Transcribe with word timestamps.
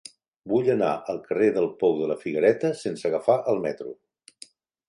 Vull 0.53 0.69
anar 0.75 0.87
al 1.13 1.19
carrer 1.27 1.51
del 1.59 1.69
Pou 1.83 1.93
de 2.01 2.09
la 2.13 2.17
Figuereta 2.25 2.75
sense 2.83 3.09
agafar 3.11 3.37
el 3.55 3.63
metro. 3.67 3.95